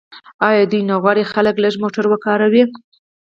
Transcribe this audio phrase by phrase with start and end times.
[0.49, 2.63] آیا دوی نه غواړي خلک لږ موټر وکاروي؟